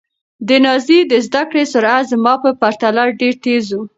د 0.47 0.49
نازيې 0.65 0.99
د 1.11 1.13
زده 1.25 1.43
کړې 1.49 1.63
سرعت 1.73 2.03
زما 2.11 2.33
په 2.43 2.49
پرتله 2.61 3.03
ډېر 3.19 3.33
تېز 3.43 3.65
و. 3.77 3.81